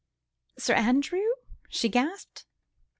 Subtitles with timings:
[0.57, 1.21] .""Sir Andrew!"
[1.69, 2.47] she gasped.